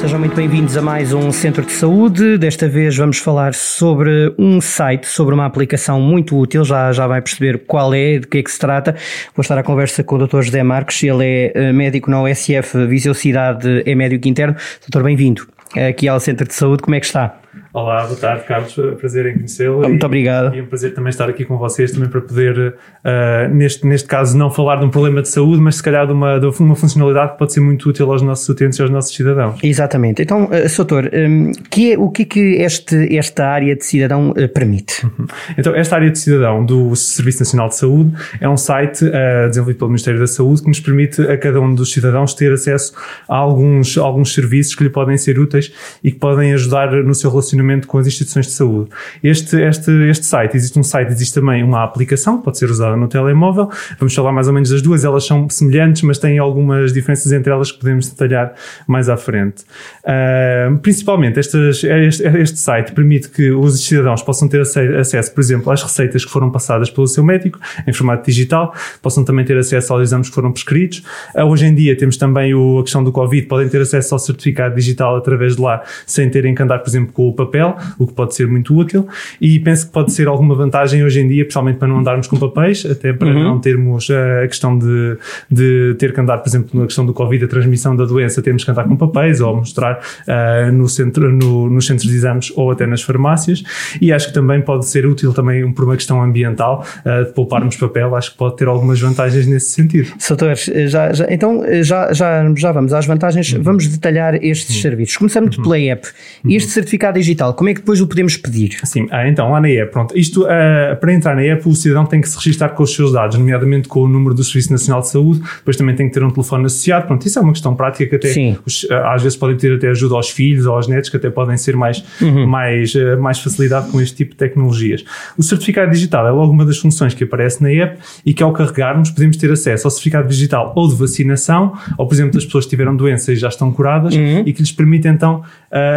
Sejam 0.00 0.18
muito 0.18 0.34
bem-vindos 0.34 0.78
a 0.78 0.80
mais 0.82 1.12
um 1.12 1.30
Centro 1.30 1.62
de 1.62 1.72
Saúde. 1.72 2.38
Desta 2.38 2.66
vez 2.66 2.96
vamos 2.96 3.18
falar 3.18 3.52
sobre 3.52 4.34
um 4.38 4.58
site, 4.58 5.06
sobre 5.06 5.34
uma 5.34 5.44
aplicação 5.44 6.00
muito 6.00 6.38
útil. 6.38 6.64
Já, 6.64 6.90
já 6.90 7.06
vai 7.06 7.20
perceber 7.20 7.64
qual 7.66 7.92
é, 7.92 8.18
de 8.18 8.26
que 8.26 8.38
é 8.38 8.42
que 8.42 8.50
se 8.50 8.58
trata. 8.58 8.96
Vou 9.36 9.42
estar 9.42 9.58
à 9.58 9.62
conversa 9.62 10.02
com 10.02 10.16
o 10.16 10.26
Dr. 10.26 10.40
José 10.40 10.62
Marques. 10.62 11.02
Ele 11.02 11.22
é 11.22 11.52
eh, 11.54 11.72
médico 11.74 12.10
na 12.10 12.22
OSF 12.22 12.86
Viseu 12.86 13.12
Cidade, 13.12 13.82
é 13.84 13.94
médico 13.94 14.26
interno. 14.26 14.56
Doutor, 14.80 15.02
bem-vindo 15.02 15.46
aqui 15.76 16.08
ao 16.08 16.18
Centro 16.18 16.48
de 16.48 16.54
Saúde. 16.54 16.82
Como 16.82 16.94
é 16.94 17.00
que 17.00 17.04
está? 17.04 17.39
Olá, 17.72 18.04
boa 18.04 18.18
tarde, 18.18 18.42
Carlos. 18.46 18.74
Prazer 18.98 19.26
em 19.26 19.34
conhecê-lo. 19.34 19.82
Muito 19.82 20.02
e, 20.02 20.04
obrigado. 20.04 20.52
E 20.52 20.58
é 20.58 20.62
um 20.62 20.66
prazer 20.66 20.92
também 20.92 21.10
estar 21.10 21.28
aqui 21.28 21.44
com 21.44 21.56
vocês, 21.56 21.92
também 21.92 22.08
para 22.08 22.20
poder, 22.20 22.58
uh, 22.58 23.54
neste, 23.54 23.86
neste 23.86 24.08
caso, 24.08 24.36
não 24.36 24.50
falar 24.50 24.76
de 24.80 24.86
um 24.86 24.90
problema 24.90 25.22
de 25.22 25.28
saúde, 25.28 25.62
mas 25.62 25.76
se 25.76 25.82
calhar 25.82 26.04
de 26.04 26.12
uma, 26.12 26.40
de 26.40 26.46
uma 26.46 26.74
funcionalidade 26.74 27.32
que 27.32 27.38
pode 27.38 27.52
ser 27.52 27.60
muito 27.60 27.88
útil 27.88 28.10
aos 28.10 28.22
nossos 28.22 28.48
utentes 28.48 28.76
e 28.76 28.82
aos 28.82 28.90
nossos 28.90 29.14
cidadãos. 29.14 29.60
Exatamente. 29.62 30.20
Então, 30.20 30.46
uh, 30.46 30.68
Soutor, 30.68 31.10
um, 31.14 31.52
que 31.70 31.92
é, 31.92 31.98
o 31.98 32.10
que 32.10 32.22
é 32.22 32.24
que 32.24 32.40
este, 32.56 33.16
esta 33.16 33.46
área 33.46 33.76
de 33.76 33.84
cidadão 33.84 34.30
uh, 34.30 34.48
permite? 34.48 35.06
Uhum. 35.06 35.28
Então, 35.56 35.72
esta 35.72 35.94
área 35.94 36.10
de 36.10 36.18
cidadão 36.18 36.66
do 36.66 36.96
Serviço 36.96 37.38
Nacional 37.38 37.68
de 37.68 37.76
Saúde 37.76 38.12
é 38.40 38.48
um 38.48 38.56
site 38.56 39.04
uh, 39.04 39.48
desenvolvido 39.48 39.78
pelo 39.78 39.90
Ministério 39.90 40.18
da 40.18 40.26
Saúde 40.26 40.62
que 40.62 40.68
nos 40.68 40.80
permite 40.80 41.22
a 41.22 41.38
cada 41.38 41.60
um 41.60 41.72
dos 41.72 41.92
cidadãos 41.92 42.34
ter 42.34 42.52
acesso 42.52 42.94
a 43.28 43.36
alguns, 43.36 43.96
alguns 43.96 44.34
serviços 44.34 44.74
que 44.74 44.82
lhe 44.82 44.90
podem 44.90 45.16
ser 45.16 45.38
úteis 45.38 45.72
e 46.02 46.10
que 46.10 46.18
podem 46.18 46.52
ajudar 46.52 46.90
no 46.90 47.14
seu 47.14 47.30
relacionamento 47.30 47.59
com 47.86 47.98
as 47.98 48.06
instituições 48.06 48.46
de 48.46 48.52
saúde. 48.52 48.90
Este, 49.22 49.56
este, 49.60 49.90
este 50.08 50.26
site, 50.26 50.56
existe 50.56 50.78
um 50.78 50.82
site, 50.82 51.12
existe 51.12 51.34
também 51.34 51.62
uma 51.62 51.84
aplicação 51.84 52.40
pode 52.40 52.58
ser 52.58 52.70
usada 52.70 52.96
no 52.96 53.08
telemóvel. 53.08 53.70
Vamos 53.98 54.14
falar 54.14 54.32
mais 54.32 54.48
ou 54.48 54.52
menos 54.52 54.70
das 54.70 54.82
duas, 54.82 55.04
elas 55.04 55.24
são 55.24 55.48
semelhantes, 55.48 56.02
mas 56.02 56.18
têm 56.18 56.38
algumas 56.38 56.92
diferenças 56.92 57.30
entre 57.32 57.52
elas 57.52 57.70
que 57.70 57.78
podemos 57.78 58.08
detalhar 58.08 58.54
mais 58.86 59.08
à 59.08 59.16
frente. 59.16 59.62
Uh, 60.02 60.76
principalmente, 60.78 61.38
estes, 61.38 61.84
este, 61.84 62.22
este 62.24 62.58
site 62.58 62.92
permite 62.92 63.28
que 63.28 63.50
os 63.50 63.84
cidadãos 63.84 64.22
possam 64.22 64.48
ter 64.48 64.60
acesso, 64.60 65.32
por 65.32 65.40
exemplo, 65.40 65.72
às 65.72 65.82
receitas 65.82 66.24
que 66.24 66.30
foram 66.30 66.50
passadas 66.50 66.90
pelo 66.90 67.06
seu 67.06 67.22
médico 67.22 67.58
em 67.86 67.92
formato 67.92 68.24
digital, 68.26 68.74
possam 69.02 69.24
também 69.24 69.44
ter 69.44 69.56
acesso 69.56 69.92
aos 69.92 70.02
exames 70.02 70.28
que 70.28 70.34
foram 70.34 70.52
prescritos. 70.52 71.02
Uh, 71.34 71.44
hoje 71.44 71.66
em 71.66 71.74
dia 71.74 71.96
temos 71.96 72.16
também 72.16 72.54
o, 72.54 72.80
a 72.80 72.82
questão 72.82 73.04
do 73.04 73.12
Covid, 73.12 73.46
podem 73.46 73.68
ter 73.68 73.80
acesso 73.80 74.14
ao 74.14 74.18
certificado 74.18 74.74
digital 74.74 75.16
através 75.16 75.56
de 75.56 75.62
lá, 75.62 75.82
sem 76.06 76.28
terem 76.28 76.54
que 76.54 76.62
andar, 76.62 76.78
por 76.78 76.88
exemplo, 76.88 77.12
com 77.12 77.28
o 77.28 77.34
papel, 77.34 77.49
o 77.98 78.06
que 78.06 78.12
pode 78.12 78.34
ser 78.34 78.46
muito 78.46 78.76
útil 78.76 79.06
e 79.40 79.58
penso 79.58 79.86
que 79.86 79.92
pode 79.92 80.12
ser 80.12 80.28
alguma 80.28 80.54
vantagem 80.54 81.04
hoje 81.04 81.20
em 81.20 81.28
dia, 81.28 81.44
principalmente 81.44 81.78
para 81.78 81.88
não 81.88 81.98
andarmos 81.98 82.26
com 82.26 82.36
papéis, 82.36 82.84
até 82.86 83.12
para 83.12 83.28
uhum. 83.28 83.42
não 83.42 83.58
termos 83.58 84.08
eh, 84.10 84.44
a 84.44 84.48
questão 84.48 84.78
de, 84.78 85.16
de 85.50 85.94
ter 85.98 86.12
que 86.12 86.20
andar, 86.20 86.38
por 86.38 86.48
exemplo, 86.48 86.80
na 86.80 86.86
questão 86.86 87.06
do 87.06 87.12
Covid, 87.12 87.44
a 87.44 87.48
transmissão 87.48 87.96
da 87.96 88.04
doença, 88.04 88.42
temos 88.42 88.64
que 88.64 88.70
andar 88.70 88.84
com 88.84 88.96
papéis 88.96 89.40
ou 89.40 89.56
mostrar 89.56 90.00
uh, 90.26 90.72
no 90.72 90.88
centro, 90.88 91.30
no, 91.30 91.68
nos 91.68 91.86
centros 91.86 92.08
de 92.08 92.14
exames 92.14 92.52
ou 92.56 92.70
até 92.70 92.86
nas 92.86 93.02
farmácias 93.02 93.62
e 94.00 94.12
acho 94.12 94.28
que 94.28 94.34
também 94.34 94.60
pode 94.60 94.86
ser 94.86 95.06
útil 95.06 95.32
também 95.32 95.72
por 95.72 95.84
uma 95.84 95.96
questão 95.96 96.22
ambiental, 96.22 96.84
uh, 97.04 97.24
de 97.26 97.32
pouparmos 97.32 97.76
papel, 97.76 98.14
acho 98.14 98.32
que 98.32 98.38
pode 98.38 98.56
ter 98.56 98.68
algumas 98.68 99.00
vantagens 99.00 99.46
nesse 99.46 99.70
sentido. 99.70 100.12
Soutores, 100.18 100.70
já, 100.86 101.12
já, 101.12 101.26
então 101.30 101.62
já, 101.82 102.12
já, 102.12 102.52
já 102.54 102.72
vamos 102.72 102.92
às 102.92 103.06
vantagens, 103.06 103.52
uhum. 103.52 103.62
vamos 103.62 103.86
detalhar 103.86 104.34
estes 104.34 104.76
uhum. 104.76 104.82
serviços. 104.82 105.16
Começando 105.16 105.54
uhum. 105.54 105.62
pela 105.62 105.78
app. 105.78 106.08
Este 106.44 106.68
uhum. 106.68 106.74
certificado 106.74 107.18
digital, 107.18 107.39
como 107.54 107.70
é 107.70 107.74
que 107.74 107.80
depois 107.80 108.00
o 108.00 108.06
podemos 108.06 108.36
pedir? 108.36 108.78
Sim, 108.84 109.06
ah, 109.10 109.26
então 109.26 109.50
lá 109.50 109.60
na 109.60 109.68
app, 109.68 109.90
pronto. 109.90 110.16
Isto, 110.16 110.42
uh, 110.42 110.96
para 111.00 111.12
entrar 111.12 111.34
na 111.34 111.42
app, 111.42 111.66
o 111.66 111.74
cidadão 111.74 112.04
tem 112.04 112.20
que 112.20 112.28
se 112.28 112.36
registrar 112.36 112.68
com 112.70 112.82
os 112.82 112.94
seus 112.94 113.12
dados, 113.12 113.38
nomeadamente 113.38 113.88
com 113.88 114.02
o 114.02 114.08
número 114.08 114.34
do 114.34 114.44
Serviço 114.44 114.70
Nacional 114.70 115.00
de 115.00 115.08
Saúde, 115.08 115.40
depois 115.58 115.76
também 115.76 115.94
tem 115.94 116.08
que 116.08 116.14
ter 116.14 116.22
um 116.22 116.30
telefone 116.30 116.66
associado. 116.66 117.06
Pronto, 117.06 117.26
isso 117.26 117.38
é 117.38 117.42
uma 117.42 117.52
questão 117.52 117.74
prática 117.74 118.06
que 118.06 118.16
até 118.16 118.58
os, 118.66 118.84
uh, 118.84 118.94
às 119.06 119.22
vezes 119.22 119.38
podem 119.38 119.56
ter 119.56 119.74
até 119.74 119.88
ajuda 119.88 120.14
aos 120.14 120.28
filhos 120.28 120.66
ou 120.66 120.74
aos 120.74 120.86
netos, 120.86 121.08
que 121.08 121.16
até 121.16 121.30
podem 121.30 121.56
ser 121.56 121.74
mais, 121.76 122.04
uhum. 122.20 122.46
mais, 122.46 122.94
uh, 122.94 123.18
mais 123.18 123.38
facilidade 123.38 123.90
com 123.90 124.00
este 124.00 124.16
tipo 124.16 124.32
de 124.32 124.36
tecnologias. 124.36 125.02
O 125.38 125.42
certificado 125.42 125.90
digital 125.90 126.26
é 126.26 126.30
logo 126.30 126.52
uma 126.52 126.66
das 126.66 126.78
funções 126.78 127.14
que 127.14 127.24
aparece 127.24 127.62
na 127.62 127.70
app 127.70 127.98
e 128.24 128.34
que 128.34 128.42
ao 128.42 128.52
carregarmos 128.52 129.10
podemos 129.10 129.36
ter 129.38 129.50
acesso 129.50 129.86
ao 129.86 129.90
certificado 129.90 130.28
digital 130.28 130.74
ou 130.76 130.88
de 130.88 130.94
vacinação, 130.94 131.72
ou 131.96 132.06
por 132.06 132.14
exemplo 132.14 132.34
das 132.34 132.44
pessoas 132.44 132.64
que 132.64 132.70
tiveram 132.70 132.94
doença 132.94 133.32
e 133.32 133.36
já 133.36 133.48
estão 133.48 133.72
curadas 133.72 134.14
uhum. 134.14 134.42
e 134.44 134.52
que 134.52 134.60
lhes 134.60 134.72
permite 134.72 135.08
então 135.08 135.42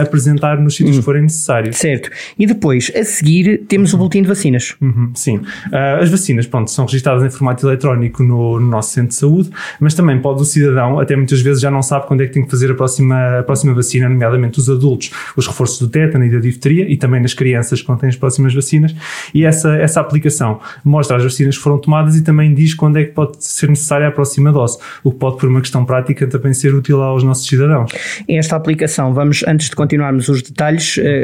apresentar 0.01 0.59
nos 0.59 0.75
sítios 0.75 0.95
uhum. 0.95 1.01
que 1.01 1.05
forem 1.05 1.27
necessários. 1.33 1.77
Certo. 1.77 2.09
E 2.37 2.45
depois, 2.45 2.91
a 2.95 3.03
seguir, 3.03 3.65
temos 3.67 3.93
o 3.93 3.97
boletim 3.97 4.21
de 4.21 4.27
vacinas. 4.27 4.75
Uhum, 4.79 5.11
sim. 5.15 5.37
Uh, 5.37 6.01
as 6.01 6.09
vacinas, 6.09 6.45
pronto, 6.45 6.69
são 6.71 6.85
registradas 6.85 7.23
em 7.23 7.29
formato 7.29 7.67
eletrónico 7.67 8.23
no, 8.23 8.59
no, 8.59 8.67
nosso 8.67 8.91
centro 8.91 9.09
de 9.09 9.15
saúde, 9.15 9.49
mas 9.79 9.93
também 9.93 10.19
pode 10.19 10.41
o 10.41 10.45
cidadão, 10.45 10.99
até 10.99 11.15
muitas 11.15 11.41
vezes 11.41 11.61
já 11.61 11.71
não 11.71 11.81
sabe 11.81 12.07
quando 12.07 12.21
é 12.21 12.27
que 12.27 12.33
tem 12.33 12.43
que 12.43 12.49
fazer 12.49 12.71
a 12.71 12.75
próxima, 12.75 13.39
a 13.39 13.43
próxima 13.43 13.73
vacina, 13.73 14.07
nomeadamente 14.07 14.59
os 14.59 14.69
adultos, 14.69 15.11
os 15.35 15.47
reforços 15.47 15.79
do 15.79 15.87
tétano 15.87 16.25
e 16.25 16.29
da 16.29 16.39
difteria, 16.39 16.89
e 16.89 16.97
também 16.97 17.21
nas 17.21 17.33
crianças 17.33 17.81
quando 17.81 17.99
têm 17.99 18.09
as 18.09 18.15
próximas 18.15 18.53
vacinas. 18.53 18.95
E 19.33 19.45
essa, 19.45 19.75
essa 19.75 19.99
aplicação 19.99 20.59
mostra 20.83 21.17
as 21.17 21.23
vacinas 21.23 21.57
que 21.57 21.63
foram 21.63 21.77
tomadas 21.77 22.15
e 22.15 22.23
também 22.23 22.53
diz 22.53 22.73
quando 22.73 22.97
é 22.97 23.03
que 23.03 23.11
pode 23.11 23.43
ser 23.43 23.69
necessária 23.69 24.07
a 24.07 24.11
próxima 24.11 24.51
dose, 24.51 24.77
o 25.03 25.11
que 25.11 25.17
pode, 25.17 25.37
por 25.37 25.49
uma 25.49 25.61
questão 25.61 25.85
prática, 25.85 26.27
também 26.27 26.53
ser 26.53 26.73
útil 26.73 27.01
aos 27.01 27.23
nossos 27.23 27.47
cidadãos. 27.47 27.91
Esta 28.27 28.55
aplicação, 28.55 29.13
vamos, 29.13 29.43
antes 29.47 29.69
de 29.69 29.75
continuarmos 29.75 30.29
os 30.29 30.41
detalhes, 30.41 30.97
eh, 30.97 31.22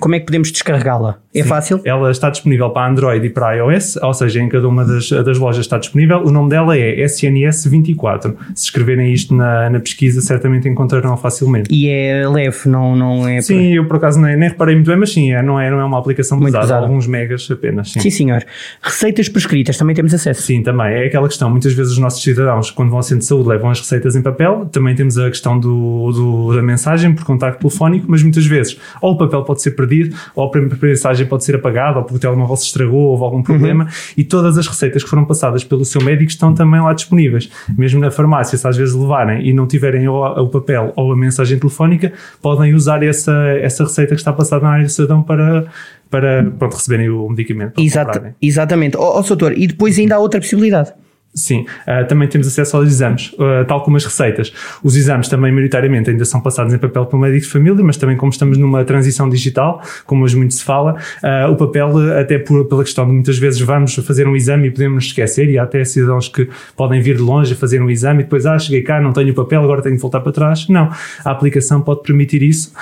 como 0.00 0.14
é 0.14 0.20
que 0.20 0.26
podemos 0.26 0.50
descarregá-la? 0.50 1.21
É 1.34 1.42
fácil? 1.42 1.80
Ela 1.84 2.10
está 2.10 2.28
disponível 2.28 2.68
para 2.70 2.90
Android 2.90 3.26
e 3.26 3.30
para 3.30 3.54
iOS, 3.54 3.96
ou 3.96 4.12
seja, 4.12 4.40
em 4.40 4.48
cada 4.48 4.68
uma 4.68 4.84
das, 4.84 5.08
das 5.08 5.38
lojas 5.38 5.64
está 5.64 5.78
disponível. 5.78 6.18
O 6.18 6.30
nome 6.30 6.50
dela 6.50 6.76
é 6.76 7.04
SNS24. 7.04 8.34
Se 8.54 8.64
escreverem 8.64 9.12
isto 9.12 9.34
na, 9.34 9.70
na 9.70 9.80
pesquisa, 9.80 10.20
certamente 10.20 10.68
encontrarão 10.68 11.16
facilmente. 11.16 11.72
E 11.72 11.88
é 11.88 12.28
leve, 12.28 12.68
não, 12.68 12.94
não 12.94 13.26
é? 13.26 13.40
Sim, 13.40 13.74
eu 13.74 13.86
por 13.86 13.96
acaso 13.96 14.20
nem, 14.20 14.36
nem 14.36 14.50
reparei 14.50 14.74
muito 14.74 14.88
bem, 14.88 14.96
mas 14.96 15.12
sim, 15.12 15.32
é, 15.32 15.42
não, 15.42 15.58
é, 15.58 15.70
não 15.70 15.80
é 15.80 15.84
uma 15.84 15.98
aplicação 15.98 16.36
muito 16.36 16.52
pesada, 16.52 16.66
pesada. 16.66 16.86
alguns 16.86 17.06
megas 17.06 17.48
apenas. 17.50 17.92
Sim. 17.92 18.00
sim, 18.00 18.10
senhor. 18.10 18.44
Receitas 18.82 19.28
prescritas, 19.28 19.78
também 19.78 19.96
temos 19.96 20.12
acesso? 20.12 20.42
Sim, 20.42 20.62
também. 20.62 20.92
É 20.92 21.06
aquela 21.06 21.28
questão, 21.28 21.48
muitas 21.48 21.72
vezes 21.72 21.92
os 21.92 21.98
nossos 21.98 22.22
cidadãos, 22.22 22.70
quando 22.70 22.90
vão 22.90 22.98
ao 22.98 23.02
centro 23.02 23.20
de 23.20 23.26
saúde, 23.26 23.48
levam 23.48 23.70
as 23.70 23.80
receitas 23.80 24.14
em 24.14 24.22
papel. 24.22 24.68
Também 24.70 24.94
temos 24.94 25.16
a 25.18 25.28
questão 25.30 25.58
do, 25.58 26.12
do 26.12 26.54
da 26.54 26.62
mensagem 26.62 27.14
por 27.14 27.24
contacto 27.24 27.60
telefónico, 27.60 28.06
mas 28.08 28.22
muitas 28.22 28.44
vezes 28.44 28.78
ou 29.00 29.12
o 29.12 29.16
papel 29.18 29.42
pode 29.44 29.62
ser 29.62 29.72
perdido, 29.72 30.14
ou 30.34 30.50
a 30.52 30.84
mensagem 30.84 31.21
pode 31.26 31.44
ser 31.44 31.56
apagada, 31.56 31.98
ou 31.98 32.04
porque 32.04 32.16
o 32.16 32.20
telemóvel 32.20 32.56
se 32.56 32.66
estragou, 32.66 33.08
houve 33.08 33.24
algum 33.24 33.42
problema, 33.42 33.84
uhum. 33.84 33.90
e 34.16 34.24
todas 34.24 34.58
as 34.58 34.66
receitas 34.66 35.02
que 35.02 35.10
foram 35.10 35.24
passadas 35.24 35.64
pelo 35.64 35.84
seu 35.84 36.02
médico 36.02 36.30
estão 36.30 36.54
também 36.54 36.80
lá 36.80 36.92
disponíveis. 36.92 37.50
Mesmo 37.76 38.00
na 38.00 38.10
farmácia, 38.10 38.56
se 38.56 38.66
às 38.66 38.76
vezes 38.76 38.94
levarem 38.94 39.46
e 39.46 39.52
não 39.52 39.66
tiverem 39.66 40.08
o, 40.08 40.48
papel 40.48 40.92
ou 40.96 41.12
a 41.12 41.16
mensagem 41.16 41.58
telefónica, 41.58 42.12
podem 42.40 42.74
usar 42.74 43.02
essa, 43.02 43.32
essa 43.60 43.84
receita 43.84 44.14
que 44.14 44.20
está 44.20 44.32
passada 44.32 44.64
na 44.64 44.70
área 44.70 44.84
de 44.84 44.92
cidadão 44.92 45.22
para 45.22 45.66
para 46.10 46.44
pronto, 46.58 46.74
receberem 46.74 47.08
o 47.08 47.26
medicamento. 47.30 47.80
Exata, 47.80 48.36
exatamente. 48.40 48.98
Ó, 48.98 49.18
oh, 49.18 49.22
doutor, 49.22 49.56
e 49.56 49.66
depois 49.66 49.98
ainda 49.98 50.16
há 50.16 50.18
outra 50.18 50.38
possibilidade. 50.38 50.92
Sim, 51.34 51.64
uh, 51.88 52.06
também 52.06 52.28
temos 52.28 52.46
acesso 52.46 52.76
aos 52.76 52.88
exames, 52.88 53.32
uh, 53.32 53.64
tal 53.66 53.82
como 53.82 53.96
as 53.96 54.04
receitas. 54.04 54.52
Os 54.84 54.96
exames 54.96 55.28
também, 55.28 55.50
maioritariamente, 55.50 56.10
ainda 56.10 56.26
são 56.26 56.42
passados 56.42 56.74
em 56.74 56.78
papel 56.78 57.06
pelo 57.06 57.22
médico 57.22 57.46
de 57.46 57.50
família, 57.50 57.82
mas 57.82 57.96
também 57.96 58.18
como 58.18 58.30
estamos 58.30 58.58
numa 58.58 58.84
transição 58.84 59.30
digital, 59.30 59.80
como 60.04 60.24
hoje 60.24 60.36
muito 60.36 60.52
se 60.52 60.62
fala, 60.62 60.94
uh, 61.22 61.50
o 61.50 61.56
papel, 61.56 62.18
até 62.20 62.38
por, 62.38 62.66
pela 62.66 62.84
questão 62.84 63.06
de 63.06 63.12
muitas 63.12 63.38
vezes 63.38 63.58
vamos 63.62 63.94
fazer 63.94 64.28
um 64.28 64.36
exame 64.36 64.68
e 64.68 64.70
podemos 64.70 65.06
esquecer, 65.06 65.48
e 65.48 65.58
há 65.58 65.62
até 65.62 65.82
cidadãos 65.84 66.28
que 66.28 66.50
podem 66.76 67.00
vir 67.00 67.16
de 67.16 67.22
longe 67.22 67.54
a 67.54 67.56
fazer 67.56 67.80
um 67.80 67.88
exame 67.88 68.20
e 68.20 68.24
depois, 68.24 68.44
ah, 68.44 68.58
cheguei 68.58 68.82
cá, 68.82 69.00
não 69.00 69.12
tenho 69.12 69.30
o 69.32 69.34
papel, 69.34 69.62
agora 69.62 69.80
tenho 69.80 69.96
que 69.96 70.02
voltar 70.02 70.20
para 70.20 70.32
trás. 70.32 70.68
Não, 70.68 70.90
a 71.24 71.30
aplicação 71.30 71.80
pode 71.80 72.02
permitir 72.02 72.42
isso 72.42 72.72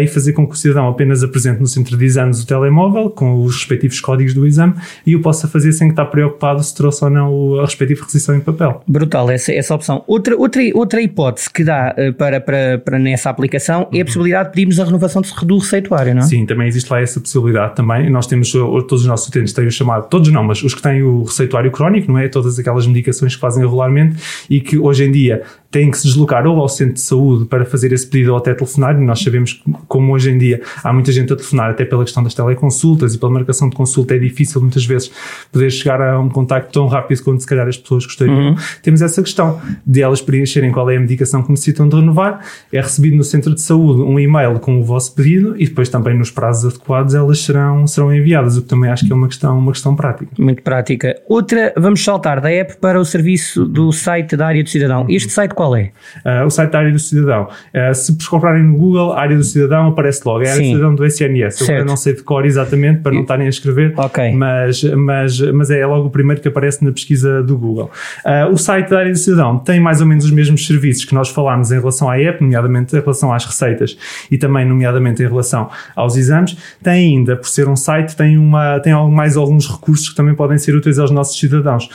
e 0.00 0.06
fazer 0.06 0.32
com 0.32 0.46
que 0.46 0.54
o 0.54 0.56
cidadão 0.56 0.88
apenas 0.88 1.22
apresente 1.22 1.60
no 1.60 1.66
centro 1.66 1.96
de 1.96 2.04
exames 2.04 2.42
o 2.42 2.46
telemóvel, 2.46 3.08
com 3.08 3.42
os 3.42 3.56
respectivos 3.56 4.00
códigos 4.00 4.34
do 4.34 4.46
exame, 4.46 4.74
e 5.06 5.16
o 5.16 5.22
possa 5.22 5.48
fazer 5.48 5.72
sem 5.72 5.88
estar 5.88 6.04
preocupado 6.06 6.62
se 6.62 6.74
trouxe 6.74 7.04
ou 7.04 7.10
não 7.10 7.60
a 7.60 7.64
respectiva 7.64 7.93
requisição 7.94 8.34
em 8.34 8.40
papel. 8.40 8.82
Brutal 8.86 9.30
essa, 9.30 9.52
essa 9.52 9.74
opção. 9.74 10.04
Outra, 10.06 10.36
outra, 10.36 10.62
outra 10.74 11.00
hipótese 11.00 11.50
que 11.50 11.64
dá 11.64 11.94
uh, 11.96 12.12
para, 12.14 12.40
para, 12.40 12.78
para 12.78 12.98
nessa 12.98 13.30
aplicação 13.30 13.88
é 13.92 13.96
a 13.96 13.98
uhum. 13.98 14.04
possibilidade 14.04 14.48
de 14.48 14.54
pedirmos 14.54 14.80
a 14.80 14.84
renovação 14.84 15.22
do 15.42 15.58
receituário, 15.58 16.14
não 16.14 16.22
é? 16.22 16.24
Sim, 16.24 16.46
também 16.46 16.68
existe 16.68 16.90
lá 16.90 17.00
essa 17.00 17.20
possibilidade 17.20 17.74
também. 17.74 18.10
Nós 18.10 18.26
temos, 18.26 18.50
todos 18.52 19.02
os 19.02 19.06
nossos 19.06 19.28
utentes 19.28 19.52
têm 19.52 19.66
o 19.66 19.70
chamado, 19.70 20.08
todos 20.08 20.30
não, 20.30 20.42
mas 20.42 20.62
os 20.62 20.74
que 20.74 20.82
têm 20.82 21.02
o 21.02 21.22
receituário 21.22 21.70
crónico, 21.70 22.10
não 22.10 22.18
é? 22.18 22.28
Todas 22.28 22.58
aquelas 22.58 22.86
medicações 22.86 23.34
que 23.34 23.40
fazem 23.40 23.62
regularmente 23.62 24.16
e 24.48 24.60
que 24.60 24.78
hoje 24.78 25.04
em 25.04 25.12
dia 25.12 25.42
têm 25.74 25.90
que 25.90 25.98
se 25.98 26.06
deslocar 26.06 26.46
ou 26.46 26.60
ao 26.60 26.68
centro 26.68 26.94
de 26.94 27.00
saúde 27.00 27.46
para 27.46 27.64
fazer 27.64 27.92
esse 27.92 28.06
pedido 28.06 28.30
ou 28.30 28.38
até 28.38 28.54
telefonar. 28.54 28.94
E 28.96 29.04
nós 29.04 29.20
sabemos 29.20 29.54
que, 29.54 29.62
como 29.88 30.12
hoje 30.12 30.30
em 30.30 30.38
dia 30.38 30.62
há 30.84 30.92
muita 30.92 31.10
gente 31.10 31.32
a 31.32 31.36
telefonar, 31.36 31.70
até 31.70 31.84
pela 31.84 32.04
questão 32.04 32.22
das 32.22 32.32
teleconsultas 32.32 33.12
e 33.14 33.18
pela 33.18 33.32
marcação 33.32 33.68
de 33.68 33.74
consulta, 33.74 34.14
é 34.14 34.18
difícil 34.18 34.60
muitas 34.60 34.86
vezes 34.86 35.10
poder 35.50 35.70
chegar 35.70 36.00
a 36.00 36.20
um 36.20 36.28
contacto 36.28 36.72
tão 36.72 36.86
rápido 36.86 37.24
quanto 37.24 37.40
se 37.40 37.46
calhar 37.48 37.66
as 37.66 37.76
pessoas 37.76 38.04
gostariam. 38.04 38.50
Uhum. 38.50 38.54
Temos 38.82 39.02
essa 39.02 39.20
questão 39.20 39.60
de 39.84 40.00
elas 40.00 40.22
preencherem 40.22 40.70
qual 40.70 40.88
é 40.88 40.96
a 40.96 41.00
medicação 41.00 41.42
que 41.42 41.50
necessitam 41.50 41.88
de 41.88 41.96
renovar, 41.96 42.46
é 42.72 42.80
recebido 42.80 43.16
no 43.16 43.24
centro 43.24 43.52
de 43.52 43.60
saúde 43.60 44.00
um 44.00 44.20
e-mail 44.20 44.60
com 44.60 44.78
o 44.78 44.84
vosso 44.84 45.12
pedido 45.12 45.56
e 45.58 45.66
depois 45.66 45.88
também 45.88 46.16
nos 46.16 46.30
prazos 46.30 46.72
adequados 46.72 47.16
elas 47.16 47.40
serão, 47.40 47.84
serão 47.84 48.14
enviadas, 48.14 48.56
o 48.56 48.62
que 48.62 48.68
também 48.68 48.90
acho 48.90 49.04
que 49.04 49.12
é 49.12 49.16
uma 49.16 49.26
questão, 49.26 49.58
uma 49.58 49.72
questão 49.72 49.96
prática. 49.96 50.30
Muito 50.38 50.62
prática. 50.62 51.20
Outra, 51.28 51.72
vamos 51.76 52.04
saltar 52.04 52.40
da 52.40 52.50
app 52.52 52.76
para 52.76 53.00
o 53.00 53.04
serviço 53.04 53.64
do 53.64 53.90
site 53.90 54.36
da 54.36 54.46
área 54.46 54.62
do 54.62 54.68
cidadão. 54.68 55.06
Este 55.08 55.32
site 55.32 55.52
qual 55.52 55.63
é? 55.76 55.92
Uh, 56.24 56.46
o 56.46 56.50
site 56.50 56.70
da 56.70 56.78
área 56.80 56.92
do 56.92 56.98
cidadão. 56.98 57.48
Uh, 57.72 57.94
se 57.94 58.16
procurarem 58.16 58.64
no 58.64 58.76
Google, 58.76 59.12
a 59.12 59.20
área 59.20 59.36
do 59.36 59.44
cidadão 59.44 59.88
aparece 59.88 60.22
logo. 60.24 60.42
É 60.42 60.48
a 60.48 60.52
área 60.52 60.62
do 60.62 60.68
cidadão 60.68 60.94
do 60.94 61.04
SNS. 61.04 61.54
Certo. 61.56 61.70
Eu 61.70 61.84
não 61.84 61.96
sei 61.96 62.14
de 62.14 62.22
cor 62.22 62.44
exatamente 62.44 63.00
para 63.00 63.12
não 63.12 63.22
estarem 63.22 63.46
a 63.46 63.50
escrever, 63.50 63.94
okay. 63.98 64.32
mas, 64.34 64.82
mas, 64.82 65.40
mas 65.40 65.70
é 65.70 65.86
logo 65.86 66.08
o 66.08 66.10
primeiro 66.10 66.40
que 66.42 66.48
aparece 66.48 66.84
na 66.84 66.92
pesquisa 66.92 67.42
do 67.42 67.56
Google. 67.56 67.90
Uh, 68.24 68.52
o 68.52 68.56
site 68.56 68.90
da 68.90 68.98
área 68.98 69.12
do 69.12 69.18
cidadão 69.18 69.58
tem 69.58 69.80
mais 69.80 70.00
ou 70.00 70.06
menos 70.06 70.24
os 70.24 70.30
mesmos 70.30 70.66
serviços 70.66 71.04
que 71.04 71.14
nós 71.14 71.28
falámos 71.28 71.70
em 71.70 71.78
relação 71.78 72.10
à 72.10 72.18
app, 72.18 72.42
nomeadamente 72.42 72.96
em 72.96 73.00
relação 73.00 73.32
às 73.32 73.44
receitas 73.44 73.96
e 74.30 74.36
também 74.36 74.66
nomeadamente 74.66 75.22
em 75.22 75.26
relação 75.26 75.70
aos 75.94 76.16
exames. 76.16 76.56
Tem 76.82 77.16
ainda, 77.16 77.36
por 77.36 77.48
ser 77.48 77.68
um 77.68 77.76
site, 77.76 78.16
tem, 78.16 78.36
uma, 78.36 78.80
tem 78.80 78.92
mais 79.10 79.36
alguns 79.36 79.70
recursos 79.70 80.08
que 80.08 80.16
também 80.16 80.34
podem 80.34 80.58
ser 80.58 80.74
úteis 80.74 80.98
aos 80.98 81.10
nossos 81.10 81.38
cidadãos, 81.38 81.88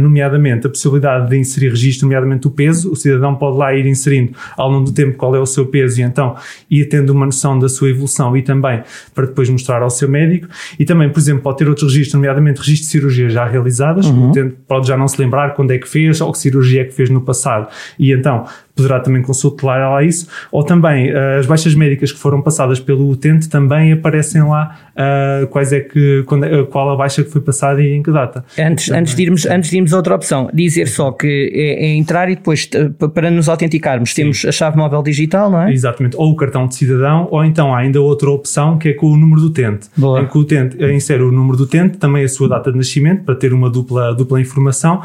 nomeadamente 0.00 0.66
a 0.66 0.70
possibilidade 0.70 1.28
de 1.28 1.36
inserir 1.36 1.70
registro, 1.70 2.06
nomeadamente 2.06 2.46
o 2.46 2.50
peso. 2.50 2.90
O 2.98 3.02
cidadão 3.02 3.34
pode 3.34 3.56
lá 3.56 3.74
ir 3.74 3.86
inserindo 3.86 4.32
ao 4.56 4.70
longo 4.70 4.86
do 4.86 4.92
tempo 4.92 5.16
qual 5.16 5.34
é 5.34 5.40
o 5.40 5.46
seu 5.46 5.66
peso 5.66 6.00
e 6.00 6.02
então 6.02 6.36
ir 6.70 6.86
tendo 6.86 7.10
uma 7.10 7.26
noção 7.26 7.58
da 7.58 7.68
sua 7.68 7.90
evolução 7.90 8.36
e 8.36 8.42
também 8.42 8.82
para 9.14 9.26
depois 9.26 9.48
mostrar 9.48 9.82
ao 9.82 9.90
seu 9.90 10.08
médico. 10.08 10.48
E 10.78 10.84
também, 10.84 11.08
por 11.08 11.18
exemplo, 11.18 11.42
pode 11.42 11.58
ter 11.58 11.68
outros 11.68 11.92
registros, 11.92 12.14
nomeadamente 12.14 12.58
registro 12.60 12.84
de 12.84 12.90
cirurgias 12.90 13.32
já 13.32 13.44
realizadas, 13.44 14.06
uhum. 14.06 14.32
pode 14.66 14.86
já 14.86 14.96
não 14.96 15.08
se 15.08 15.20
lembrar 15.20 15.54
quando 15.54 15.70
é 15.70 15.78
que 15.78 15.88
fez 15.88 16.20
ou 16.20 16.32
que 16.32 16.38
cirurgia 16.38 16.82
é 16.82 16.84
que 16.84 16.92
fez 16.92 17.10
no 17.10 17.20
passado. 17.20 17.68
E 17.98 18.12
então 18.12 18.44
poderá 18.78 19.00
também 19.00 19.20
consultar 19.20 19.90
lá 19.90 20.04
isso, 20.04 20.28
ou 20.52 20.62
também 20.62 21.10
uh, 21.10 21.38
as 21.40 21.46
baixas 21.46 21.74
médicas 21.74 22.12
que 22.12 22.18
foram 22.18 22.40
passadas 22.40 22.78
pelo 22.78 23.10
utente 23.10 23.48
também 23.48 23.92
aparecem 23.92 24.40
lá 24.42 24.78
uh, 24.92 25.46
quais 25.48 25.72
é 25.72 25.80
que, 25.80 26.22
quando, 26.26 26.44
uh, 26.44 26.64
qual 26.66 26.88
a 26.90 26.96
baixa 26.96 27.24
que 27.24 27.30
foi 27.30 27.40
passada 27.40 27.82
e 27.82 27.92
em 27.92 28.02
que 28.02 28.12
data. 28.12 28.44
Antes, 28.56 28.88
antes, 28.92 29.16
de 29.16 29.22
irmos, 29.22 29.46
antes 29.46 29.70
de 29.70 29.76
irmos 29.76 29.92
a 29.92 29.96
outra 29.96 30.14
opção, 30.14 30.48
dizer 30.54 30.86
só 30.86 31.10
que 31.10 31.50
é, 31.52 31.86
é 31.86 31.94
entrar 31.96 32.30
e 32.30 32.36
depois 32.36 32.70
para 33.12 33.30
nos 33.32 33.48
autenticarmos 33.48 34.10
Sim. 34.10 34.22
temos 34.22 34.44
a 34.44 34.52
chave 34.52 34.76
móvel 34.76 35.02
digital, 35.02 35.50
não 35.50 35.62
é? 35.62 35.72
Exatamente, 35.72 36.16
ou 36.16 36.30
o 36.30 36.36
cartão 36.36 36.68
de 36.68 36.76
cidadão, 36.76 37.26
ou 37.32 37.44
então 37.44 37.74
há 37.74 37.78
ainda 37.78 38.00
outra 38.00 38.30
opção 38.30 38.78
que 38.78 38.90
é 38.90 38.92
com 38.92 39.08
o 39.08 39.16
número 39.16 39.40
do 39.40 39.48
utente. 39.48 39.88
Boa. 39.96 40.20
Em 40.20 40.26
que 40.26 40.38
o 40.38 40.40
utente 40.42 40.76
insere 40.84 41.24
o 41.24 41.32
número 41.32 41.56
do 41.56 41.64
utente, 41.64 41.98
também 41.98 42.22
a 42.22 42.28
sua 42.28 42.48
data 42.48 42.70
de 42.70 42.78
nascimento, 42.78 43.24
para 43.24 43.34
ter 43.34 43.52
uma 43.52 43.68
dupla, 43.68 44.14
dupla 44.14 44.40
informação, 44.40 45.02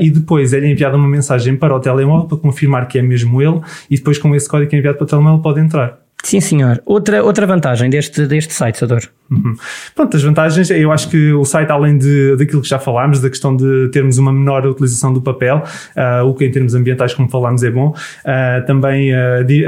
e 0.00 0.08
depois 0.08 0.54
é-lhe 0.54 0.70
enviada 0.70 0.96
uma 0.96 1.08
mensagem 1.08 1.54
para 1.54 1.74
o 1.74 1.80
telemóvel 1.80 2.26
para 2.26 2.38
confirmar 2.38 2.88
que 2.88 2.93
que 2.94 2.98
é 3.00 3.02
mesmo 3.02 3.42
ele, 3.42 3.60
e 3.90 3.96
depois 3.96 4.18
com 4.18 4.32
esse 4.36 4.48
código 4.48 4.72
enviado 4.72 4.96
para 4.96 5.04
o 5.04 5.06
telemóvel 5.08 5.42
pode 5.42 5.58
entrar. 5.58 5.98
Sim, 6.22 6.40
senhor. 6.40 6.80
Outra, 6.86 7.24
outra 7.24 7.44
vantagem 7.44 7.90
deste, 7.90 8.24
deste 8.26 8.54
site, 8.54 8.78
Sador? 8.78 9.02
Uhum. 9.30 9.56
Pronto, 9.94 10.16
as 10.16 10.22
vantagens, 10.22 10.70
eu 10.70 10.92
acho 10.92 11.08
que 11.08 11.32
o 11.32 11.44
site, 11.44 11.70
além 11.70 11.96
de, 11.96 12.36
daquilo 12.36 12.60
que 12.60 12.68
já 12.68 12.78
falámos, 12.78 13.20
da 13.20 13.30
questão 13.30 13.56
de 13.56 13.88
termos 13.88 14.18
uma 14.18 14.32
menor 14.32 14.66
utilização 14.66 15.12
do 15.12 15.20
papel, 15.20 15.62
uh, 15.96 16.26
o 16.26 16.34
que 16.34 16.44
em 16.44 16.50
termos 16.50 16.74
ambientais, 16.74 17.14
como 17.14 17.28
falámos, 17.28 17.62
é 17.62 17.70
bom, 17.70 17.88
uh, 17.88 18.66
também 18.66 19.12
uh, 19.12 19.42
de, 19.44 19.64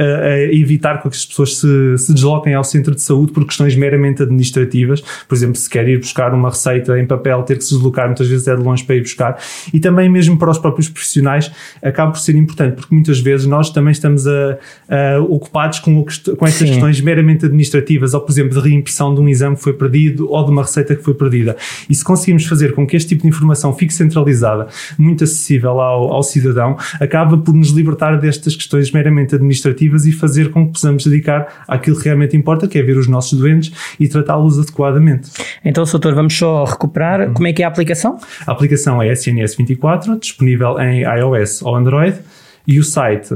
evitar 0.53 1.01
que 1.01 1.09
as 1.09 1.25
pessoas 1.25 1.57
se, 1.57 1.99
se 1.99 2.13
desloquem 2.13 2.55
ao 2.55 2.63
centro 2.63 2.95
de 2.95 3.01
saúde 3.01 3.33
por 3.33 3.47
questões 3.47 3.75
meramente 3.75 4.23
administrativas, 4.23 5.01
por 5.27 5.35
exemplo, 5.35 5.57
se 5.57 5.71
quer 5.71 5.89
ir 5.89 5.99
buscar 5.99 6.35
uma 6.35 6.51
receita 6.51 6.99
em 6.99 7.07
papel, 7.07 7.43
ter 7.43 7.57
que 7.57 7.65
se 7.65 7.75
deslocar 7.75 8.07
muitas 8.07 8.29
vezes 8.29 8.47
é 8.47 8.55
de 8.55 8.63
longe 8.63 8.85
para 8.85 8.97
ir 8.97 9.01
buscar, 9.01 9.39
e 9.73 9.81
também 9.81 10.09
mesmo 10.09 10.39
para 10.39 10.51
os 10.51 10.59
próprios 10.59 10.89
profissionais 10.89 11.51
acaba 11.83 12.13
por 12.13 12.19
ser 12.19 12.37
importante, 12.37 12.77
porque 12.77 12.95
muitas 12.95 13.21
vezes 13.21 13.47
nós 13.47 13.71
também 13.71 13.93
estamos 13.93 14.27
a, 14.27 14.59
a 14.89 15.21
ocupados 15.21 15.79
com, 15.79 16.05
com 16.05 16.47
estas 16.47 16.69
Sim. 16.69 16.75
questões 16.75 17.01
meramente 17.01 17.47
administrativas, 17.47 18.13
ou 18.13 18.21
por 18.21 18.31
exemplo, 18.31 18.61
de 18.61 18.69
reimpressão 18.69 19.15
de 19.15 19.21
um 19.21 19.29
exame 19.29 19.46
exame 19.47 19.57
que 19.57 19.63
foi 19.63 19.73
perdido 19.73 20.31
ou 20.31 20.45
de 20.45 20.51
uma 20.51 20.63
receita 20.63 20.95
que 20.95 21.03
foi 21.03 21.15
perdida. 21.15 21.57
E 21.89 21.95
se 21.95 22.05
conseguimos 22.05 22.45
fazer 22.47 22.75
com 22.75 22.87
que 22.87 22.97
este 22.97 23.11
tipo 23.11 23.23
de 23.23 23.29
informação 23.29 23.73
fique 23.75 23.95
centralizada, 23.95 24.67
muito 24.99 25.25
acessível 25.25 25.81
ao, 25.81 26.13
ao 26.13 26.23
cidadão, 26.23 26.77
acaba 27.01 27.39
por 27.39 27.55
nos 27.55 27.71
libertar 27.71 28.19
destas 28.19 28.55
questões 28.55 28.91
meramente 28.91 29.35
administrativas 29.35 30.07
e 30.07 30.13
fazer 30.13 30.51
com 30.51 30.67
que 30.67 30.73
possamos 30.73 31.05
dedicar 31.05 31.65
àquilo 31.69 31.97
que 31.97 32.05
realmente 32.05 32.37
importa, 32.37 32.67
que 32.69 32.79
é 32.79 32.83
ver 32.83 32.97
os 32.97 33.07
nossos 33.07 33.39
doentes 33.39 33.73
e 33.99 34.09
tratá-los 34.09 34.59
adequadamente. 34.59 35.31
Então, 35.65 35.85
doutor, 35.85 36.15
vamos 36.15 36.37
só 36.37 36.65
recuperar. 36.65 37.21
Uhum. 37.21 37.35
Como 37.35 37.47
é 37.47 37.53
que 37.53 37.63
é 37.63 37.65
a 37.65 37.69
aplicação? 37.69 38.19
A 38.47 38.53
aplicação 38.53 39.01
é 39.01 39.13
SNS 39.13 39.57
24, 39.57 40.19
disponível 40.19 40.79
em 40.79 41.03
iOS 41.03 41.63
ou 41.63 41.75
Android, 41.75 42.19
e 42.67 42.79
o 42.79 42.85
site 42.85 43.35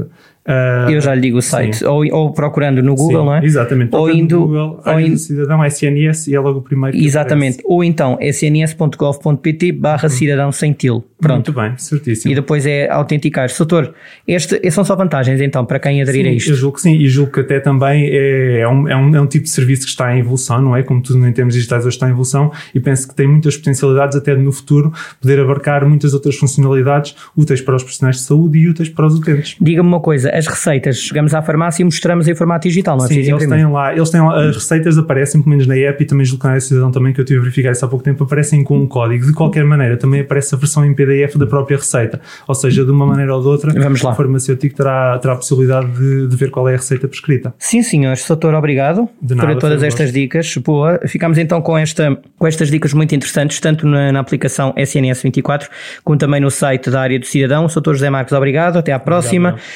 Uh, 0.51 0.89
eu 0.91 0.99
já 0.99 1.15
lhe 1.15 1.21
digo 1.21 1.37
o 1.37 1.41
site, 1.41 1.83
ou, 1.85 2.03
ou, 2.11 2.33
procurando 2.33 2.83
no 2.83 2.93
Google, 2.93 3.21
sim, 3.21 3.25
não 3.25 3.35
é? 3.35 3.45
Exatamente, 3.45 3.95
ou 3.95 4.09
indo 4.09 4.39
no 4.39 4.47
Google, 4.47 4.81
ou 4.85 4.99
in... 4.99 5.15
cidadão 5.15 5.63
SNS 5.63 6.27
e 6.27 6.35
é 6.35 6.39
logo 6.39 6.59
o 6.59 6.61
primeiro. 6.61 6.97
Exatamente, 6.97 7.59
ou 7.63 7.83
então 7.83 8.17
sns.gov.pt 8.21 9.71
barra 9.71 10.03
uhum. 10.03 10.09
cidadão 10.09 10.51
sem 10.51 10.73
til. 10.73 11.05
Pronto. 11.21 11.53
Muito 11.53 11.53
bem, 11.53 11.77
certíssimo. 11.77 12.31
E 12.31 12.35
depois 12.35 12.65
é 12.65 12.89
autenticar. 12.89 13.47
Doutor, 13.55 13.93
este, 14.27 14.71
são 14.71 14.83
só 14.83 14.95
vantagens 14.95 15.39
então 15.39 15.63
para 15.63 15.79
quem 15.79 16.01
aderir 16.01 16.25
sim, 16.25 16.31
a 16.31 16.33
isto? 16.33 16.49
Eu 16.49 16.55
julgo 16.55 16.75
que 16.75 16.81
sim, 16.81 16.95
e 16.95 17.07
julgo 17.07 17.31
que 17.31 17.41
até 17.41 17.59
também 17.59 18.07
é, 18.07 18.61
é, 18.61 18.67
um, 18.67 18.89
é, 18.89 18.95
um, 18.95 19.15
é 19.15 19.21
um 19.21 19.27
tipo 19.27 19.43
de 19.43 19.51
serviço 19.51 19.83
que 19.83 19.89
está 19.89 20.15
em 20.15 20.19
evolução, 20.19 20.59
não 20.59 20.75
é? 20.75 20.81
Como 20.81 21.01
tudo 21.01 21.25
em 21.25 21.31
termos 21.31 21.53
digitais 21.53 21.85
hoje 21.85 21.95
está 21.95 22.07
em 22.07 22.09
evolução 22.09 22.51
e 22.73 22.79
penso 22.79 23.07
que 23.07 23.13
tem 23.13 23.27
muitas 23.27 23.55
potencialidades 23.55 24.17
até 24.17 24.35
no 24.35 24.51
futuro 24.51 24.91
poder 25.21 25.39
abarcar 25.39 25.87
muitas 25.87 26.15
outras 26.15 26.35
funcionalidades 26.35 27.15
úteis 27.37 27.61
para 27.61 27.75
os 27.75 27.83
profissionais 27.83 28.17
de 28.17 28.23
saúde 28.23 28.57
e 28.57 28.67
úteis 28.67 28.89
para 28.89 29.05
os 29.05 29.13
utentes. 29.13 29.55
Diga-me 29.61 29.87
uma 29.87 29.99
coisa, 29.99 30.29
as 30.41 30.47
receitas, 30.47 30.97
chegamos 30.97 31.33
à 31.33 31.41
farmácia 31.41 31.81
e 31.81 31.85
mostramos 31.85 32.27
em 32.27 32.35
formato 32.35 32.67
digital, 32.67 32.97
não 32.97 33.05
é? 33.05 33.07
Sim, 33.07 33.19
eles 33.19 33.47
têm 33.47 33.71
lá, 33.71 33.93
eles 33.95 34.09
têm 34.09 34.21
lá, 34.21 34.49
as 34.49 34.55
receitas 34.55 34.97
aparecem, 34.97 35.41
pelo 35.41 35.51
menos 35.51 35.67
na 35.67 35.75
app 35.75 36.01
e 36.01 36.05
também 36.05 36.25
julgo 36.25 36.41
que 36.41 36.47
na 36.47 36.59
cidadão 36.59 36.91
também, 36.91 37.13
que 37.13 37.21
eu 37.21 37.25
tive 37.25 37.39
a 37.39 37.41
verificar 37.43 37.71
isso 37.71 37.85
há 37.85 37.87
pouco 37.87 38.03
tempo, 38.03 38.23
aparecem 38.23 38.63
com 38.63 38.77
um 38.77 38.87
código. 38.87 39.25
De 39.25 39.33
qualquer 39.33 39.63
maneira, 39.63 39.97
também 39.97 40.21
aparece 40.21 40.55
a 40.55 40.57
versão 40.57 40.85
em 40.85 40.93
PDF 40.93 41.35
da 41.35 41.45
própria 41.45 41.77
receita. 41.77 42.19
Ou 42.47 42.55
seja, 42.55 42.83
de 42.83 42.91
uma 42.91 43.05
maneira 43.05 43.35
ou 43.35 43.41
de 43.41 43.47
outra, 43.47 43.73
Vamos 43.73 44.01
lá. 44.01 44.11
o 44.11 44.15
farmacêutico 44.15 44.75
terá, 44.75 45.17
terá 45.19 45.33
a 45.33 45.37
possibilidade 45.37 45.87
de, 45.91 46.27
de 46.27 46.35
ver 46.35 46.49
qual 46.49 46.67
é 46.67 46.73
a 46.73 46.77
receita 46.77 47.07
prescrita. 47.07 47.53
Sim, 47.57 47.83
senhores. 47.83 48.27
Doutor, 48.27 48.53
obrigado 48.53 49.09
nada, 49.21 49.53
por 49.53 49.59
todas 49.59 49.83
estas 49.83 50.07
gosto. 50.07 50.13
dicas. 50.13 50.57
Boa. 50.57 50.99
Ficamos 51.07 51.37
então 51.37 51.61
com, 51.61 51.77
esta, 51.77 52.17
com 52.37 52.47
estas 52.47 52.69
dicas 52.69 52.93
muito 52.93 53.13
interessantes, 53.13 53.59
tanto 53.59 53.87
na, 53.87 54.11
na 54.11 54.19
aplicação 54.19 54.73
SNS 54.75 55.21
24, 55.23 55.69
como 56.03 56.17
também 56.17 56.41
no 56.41 56.49
site 56.49 56.89
da 56.89 57.01
área 57.01 57.19
do 57.19 57.25
cidadão. 57.25 57.67
Doutor 57.67 57.95
José 57.95 58.09
Marcos, 58.09 58.33
obrigado. 58.33 58.77
Até 58.77 58.91
à 58.91 58.99
próxima. 58.99 59.49
Obrigado. 59.49 59.67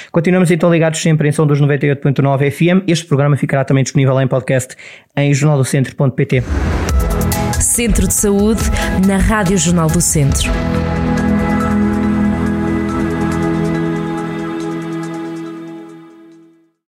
Continuamos 0.46 0.52
então 0.52 0.72
ligados 0.72 1.02
sempre 1.02 1.28
em 1.28 1.32
som 1.32 1.48
dos 1.48 1.60
98.9 1.60 2.52
FM. 2.52 2.84
Este 2.88 3.06
programa 3.06 3.36
ficará 3.36 3.66
também 3.66 3.84
disponível 3.84 4.20
em 4.22 4.28
podcast 4.28 4.76
em 5.18 5.34
jornaldocentro.pt. 5.34 6.44
Centro 7.60 8.08
de 8.08 8.14
Saúde 8.14 8.62
na 9.08 9.18
Rádio 9.18 9.58
Jornal 9.58 9.88
do 9.88 10.02
Centro. 10.02 10.52